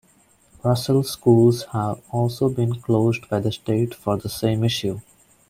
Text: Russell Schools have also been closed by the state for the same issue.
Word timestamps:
Russell 0.63 1.03
Schools 1.03 1.61
have 1.73 2.01
also 2.09 2.49
been 2.49 2.73
closed 2.81 3.29
by 3.29 3.39
the 3.39 3.51
state 3.51 3.93
for 3.93 4.17
the 4.17 4.29
same 4.29 4.63
issue. 4.63 4.99